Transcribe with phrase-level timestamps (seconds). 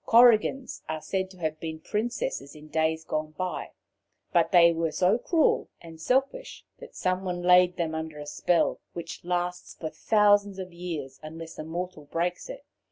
[0.07, 3.69] Korrigans are said to have been princesses in days gone by,
[4.33, 9.23] but they were so cruel and selfish that someone laid them under a spell, which
[9.23, 12.65] lasts for thousands of years unless a mortal breaks it.